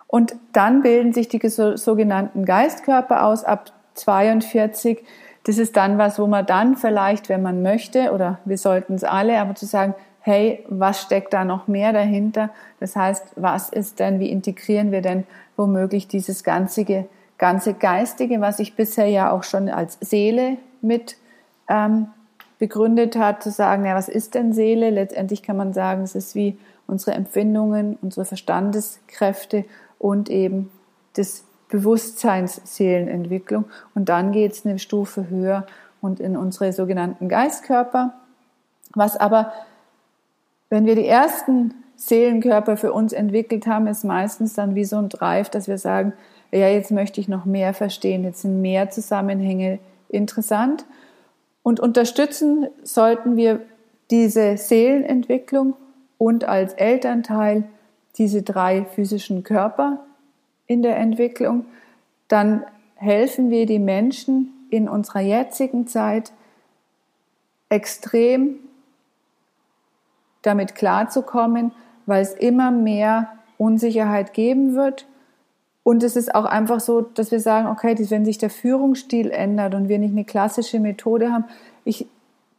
Und 0.06 0.34
dann 0.52 0.82
bilden 0.82 1.12
sich 1.12 1.28
die 1.28 1.40
sogenannten 1.48 2.44
Geistkörper 2.44 3.24
aus 3.24 3.44
ab 3.44 3.72
42 3.94 5.04
das 5.44 5.58
ist 5.58 5.76
dann 5.76 5.98
was, 5.98 6.18
wo 6.18 6.26
man 6.26 6.44
dann 6.44 6.76
vielleicht, 6.76 7.28
wenn 7.28 7.42
man 7.42 7.62
möchte, 7.62 8.12
oder 8.12 8.38
wir 8.44 8.58
sollten 8.58 8.94
es 8.94 9.04
alle, 9.04 9.40
aber 9.40 9.54
zu 9.54 9.66
sagen, 9.66 9.94
hey, 10.20 10.64
was 10.68 11.00
steckt 11.00 11.32
da 11.32 11.44
noch 11.44 11.66
mehr 11.66 11.92
dahinter? 11.92 12.50
Das 12.78 12.94
heißt, 12.94 13.32
was 13.36 13.70
ist 13.70 14.00
denn, 14.00 14.20
wie 14.20 14.30
integrieren 14.30 14.92
wir 14.92 15.00
denn 15.00 15.24
womöglich 15.56 16.08
dieses 16.08 16.44
ganze, 16.44 17.06
ganze 17.38 17.74
Geistige, 17.74 18.40
was 18.40 18.58
ich 18.58 18.76
bisher 18.76 19.06
ja 19.06 19.30
auch 19.30 19.44
schon 19.44 19.70
als 19.70 19.96
Seele 20.00 20.58
mit 20.82 21.16
ähm, 21.68 22.08
begründet 22.58 23.16
hat, 23.16 23.42
zu 23.42 23.50
sagen, 23.50 23.86
ja, 23.86 23.94
was 23.94 24.10
ist 24.10 24.34
denn 24.34 24.52
Seele? 24.52 24.90
Letztendlich 24.90 25.42
kann 25.42 25.56
man 25.56 25.72
sagen, 25.72 26.02
es 26.02 26.14
ist 26.14 26.34
wie 26.34 26.58
unsere 26.86 27.16
Empfindungen, 27.16 27.96
unsere 28.02 28.26
Verstandeskräfte 28.26 29.64
und 29.98 30.28
eben 30.28 30.70
das 31.14 31.44
Bewusstseinsseelenentwicklung. 31.70 33.64
Und 33.94 34.08
dann 34.08 34.32
geht 34.32 34.52
es 34.52 34.66
eine 34.66 34.78
Stufe 34.78 35.28
höher 35.30 35.66
und 36.00 36.20
in 36.20 36.36
unsere 36.36 36.72
sogenannten 36.72 37.28
Geistkörper. 37.28 38.14
Was 38.94 39.16
aber, 39.16 39.52
wenn 40.68 40.86
wir 40.86 40.94
die 40.96 41.06
ersten 41.06 41.74
Seelenkörper 41.96 42.76
für 42.76 42.92
uns 42.92 43.12
entwickelt 43.12 43.66
haben, 43.66 43.86
ist 43.86 44.04
meistens 44.04 44.54
dann 44.54 44.74
wie 44.74 44.84
so 44.84 44.96
ein 44.96 45.08
Drive, 45.08 45.50
dass 45.50 45.68
wir 45.68 45.78
sagen, 45.78 46.12
ja, 46.50 46.68
jetzt 46.68 46.90
möchte 46.90 47.20
ich 47.20 47.28
noch 47.28 47.44
mehr 47.44 47.74
verstehen, 47.74 48.24
jetzt 48.24 48.42
sind 48.42 48.60
mehr 48.60 48.90
Zusammenhänge 48.90 49.78
interessant. 50.08 50.84
Und 51.62 51.78
unterstützen 51.78 52.66
sollten 52.82 53.36
wir 53.36 53.60
diese 54.10 54.56
Seelenentwicklung 54.56 55.74
und 56.18 56.44
als 56.44 56.72
Elternteil 56.72 57.64
diese 58.16 58.42
drei 58.42 58.84
physischen 58.84 59.44
Körper, 59.44 60.00
in 60.70 60.82
der 60.82 60.96
Entwicklung, 60.98 61.64
dann 62.28 62.64
helfen 62.94 63.50
wir 63.50 63.66
die 63.66 63.80
Menschen 63.80 64.52
in 64.70 64.88
unserer 64.88 65.18
jetzigen 65.18 65.88
Zeit 65.88 66.30
extrem 67.70 68.54
damit 70.42 70.76
klarzukommen, 70.76 71.72
weil 72.06 72.22
es 72.22 72.34
immer 72.34 72.70
mehr 72.70 73.32
Unsicherheit 73.58 74.32
geben 74.32 74.76
wird. 74.76 75.08
Und 75.82 76.04
es 76.04 76.14
ist 76.14 76.36
auch 76.36 76.44
einfach 76.44 76.78
so, 76.78 77.00
dass 77.00 77.32
wir 77.32 77.40
sagen, 77.40 77.66
okay, 77.66 77.96
wenn 78.08 78.24
sich 78.24 78.38
der 78.38 78.50
Führungsstil 78.50 79.32
ändert 79.32 79.74
und 79.74 79.88
wir 79.88 79.98
nicht 79.98 80.12
eine 80.12 80.24
klassische 80.24 80.78
Methode 80.78 81.32
haben, 81.32 81.46
ich 81.84 82.06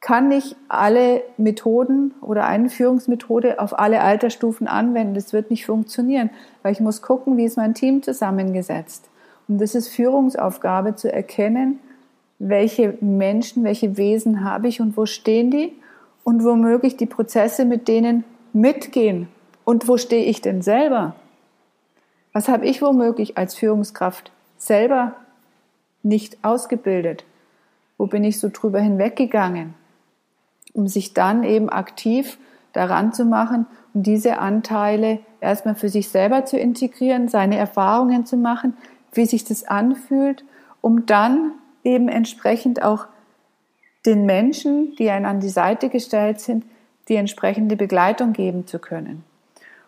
kann 0.01 0.29
nicht 0.29 0.55
alle 0.67 1.21
Methoden 1.37 2.15
oder 2.21 2.47
eine 2.47 2.69
Führungsmethode 2.69 3.59
auf 3.59 3.77
alle 3.77 4.01
Altersstufen 4.01 4.67
anwenden. 4.67 5.13
Das 5.13 5.31
wird 5.31 5.51
nicht 5.51 5.67
funktionieren, 5.67 6.31
weil 6.63 6.73
ich 6.73 6.79
muss 6.79 7.03
gucken, 7.03 7.37
wie 7.37 7.45
ist 7.45 7.55
mein 7.55 7.75
Team 7.75 8.01
zusammengesetzt. 8.01 9.09
Und 9.47 9.61
das 9.61 9.75
ist 9.75 9.89
Führungsaufgabe 9.89 10.95
zu 10.95 11.13
erkennen, 11.13 11.79
welche 12.39 12.97
Menschen, 13.01 13.63
welche 13.63 13.95
Wesen 13.97 14.43
habe 14.43 14.67
ich 14.67 14.81
und 14.81 14.97
wo 14.97 15.05
stehen 15.05 15.51
die 15.51 15.71
und 16.23 16.43
womöglich 16.43 16.97
die 16.97 17.05
Prozesse 17.05 17.65
mit 17.65 17.87
denen 17.87 18.23
mitgehen. 18.53 19.27
Und 19.63 19.87
wo 19.87 19.97
stehe 19.97 20.25
ich 20.25 20.41
denn 20.41 20.63
selber? 20.63 21.15
Was 22.33 22.47
habe 22.47 22.65
ich 22.65 22.81
womöglich 22.81 23.37
als 23.37 23.53
Führungskraft 23.53 24.31
selber 24.57 25.13
nicht 26.01 26.39
ausgebildet? 26.43 27.23
Wo 27.99 28.07
bin 28.07 28.23
ich 28.23 28.39
so 28.39 28.49
drüber 28.51 28.79
hinweggegangen? 28.79 29.75
Um 30.73 30.87
sich 30.87 31.13
dann 31.13 31.43
eben 31.43 31.69
aktiv 31.69 32.37
daran 32.73 33.13
zu 33.13 33.25
machen 33.25 33.65
und 33.93 34.03
diese 34.07 34.39
Anteile 34.39 35.19
erstmal 35.41 35.75
für 35.75 35.89
sich 35.89 36.09
selber 36.09 36.45
zu 36.45 36.57
integrieren, 36.57 37.27
seine 37.27 37.57
Erfahrungen 37.57 38.25
zu 38.25 38.37
machen, 38.37 38.77
wie 39.13 39.25
sich 39.25 39.43
das 39.43 39.65
anfühlt, 39.65 40.45
um 40.79 41.05
dann 41.05 41.51
eben 41.83 42.07
entsprechend 42.07 42.81
auch 42.81 43.07
den 44.05 44.25
Menschen, 44.25 44.95
die 44.95 45.09
einen 45.09 45.25
an 45.25 45.39
die 45.39 45.49
Seite 45.49 45.89
gestellt 45.89 46.39
sind, 46.39 46.65
die 47.07 47.15
entsprechende 47.15 47.75
Begleitung 47.75 48.33
geben 48.33 48.65
zu 48.67 48.79
können. 48.79 49.23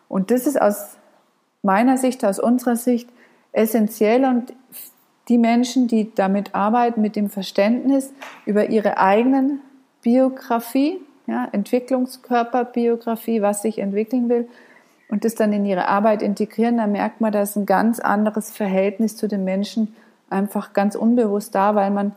Und 0.08 0.30
das 0.30 0.46
ist 0.46 0.60
aus 0.60 0.96
meiner 1.62 1.96
Sicht, 1.96 2.24
aus 2.24 2.38
unserer 2.38 2.76
Sicht 2.76 3.08
essentiell 3.52 4.24
und 4.24 4.52
die 5.28 5.38
Menschen, 5.38 5.88
die 5.88 6.14
damit 6.14 6.54
arbeiten, 6.54 7.00
mit 7.00 7.16
dem 7.16 7.30
Verständnis 7.30 8.12
über 8.44 8.68
ihre 8.68 8.98
eigenen 8.98 9.60
Biografie, 10.04 11.00
ja, 11.26 11.48
Entwicklungskörperbiografie, 11.50 13.40
was 13.40 13.62
sich 13.62 13.78
entwickeln 13.78 14.28
will, 14.28 14.48
und 15.08 15.24
das 15.24 15.34
dann 15.34 15.52
in 15.52 15.64
ihre 15.64 15.88
Arbeit 15.88 16.22
integrieren, 16.22 16.76
dann 16.76 16.92
merkt 16.92 17.20
man, 17.20 17.32
da 17.32 17.42
ist 17.42 17.56
ein 17.56 17.66
ganz 17.66 18.00
anderes 18.00 18.50
Verhältnis 18.50 19.16
zu 19.16 19.28
den 19.28 19.44
Menschen 19.44 19.94
einfach 20.28 20.72
ganz 20.72 20.94
unbewusst 20.94 21.54
da, 21.54 21.74
weil 21.74 21.90
man 21.90 22.12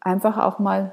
einfach 0.00 0.38
auch 0.38 0.58
mal 0.58 0.92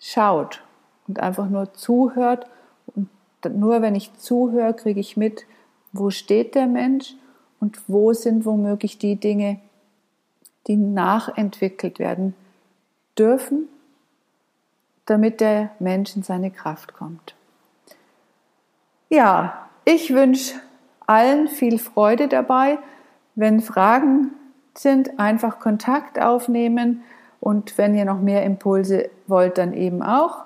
schaut 0.00 0.62
und 1.06 1.20
einfach 1.20 1.48
nur 1.48 1.72
zuhört. 1.74 2.46
Und 2.94 3.08
nur 3.54 3.82
wenn 3.82 3.94
ich 3.94 4.14
zuhöre, 4.14 4.74
kriege 4.74 5.00
ich 5.00 5.16
mit, 5.16 5.44
wo 5.92 6.10
steht 6.10 6.54
der 6.54 6.66
Mensch 6.66 7.14
und 7.60 7.80
wo 7.88 8.12
sind 8.12 8.44
womöglich 8.44 8.98
die 8.98 9.16
Dinge, 9.16 9.58
die 10.66 10.76
nachentwickelt 10.76 11.98
werden 11.98 12.34
dürfen, 13.18 13.68
damit 15.06 15.40
der 15.40 15.70
Mensch 15.78 16.16
in 16.16 16.22
seine 16.22 16.50
Kraft 16.50 16.94
kommt. 16.94 17.34
Ja, 19.08 19.68
ich 19.84 20.14
wünsche 20.14 20.54
allen 21.06 21.48
viel 21.48 21.78
Freude 21.78 22.28
dabei. 22.28 22.78
Wenn 23.34 23.60
Fragen 23.60 24.30
sind, 24.74 25.18
einfach 25.18 25.58
Kontakt 25.58 26.20
aufnehmen 26.20 27.02
und 27.40 27.76
wenn 27.76 27.94
ihr 27.94 28.04
noch 28.04 28.20
mehr 28.20 28.44
Impulse 28.44 29.10
wollt, 29.26 29.58
dann 29.58 29.74
eben 29.74 30.02
auch. 30.02 30.44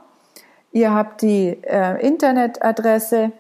Ihr 0.73 0.95
habt 0.95 1.23
die 1.23 1.59
äh, 1.63 2.05
Internetadresse, 2.05 3.33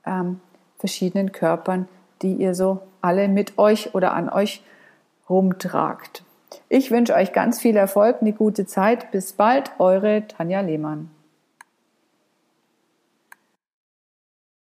ähm, 0.06 0.42
verschiedenen 0.78 1.32
Körpern, 1.32 1.88
die 2.22 2.34
ihr 2.34 2.54
so 2.54 2.82
alle 3.02 3.30
mit 3.30 3.58
euch 3.58 3.96
oder 3.96 4.14
an 4.14 4.30
euch 4.30 4.62
rumtragt. 5.30 6.24
Ich 6.68 6.92
wünsche 6.92 7.14
euch 7.14 7.32
ganz 7.32 7.62
viel 7.62 7.78
Erfolg, 7.78 8.18
eine 8.20 8.34
gute 8.34 8.66
Zeit. 8.66 9.10
Bis 9.12 9.32
bald, 9.32 9.72
eure 9.80 10.28
Tanja 10.28 10.60
Lehmann. 10.60 11.10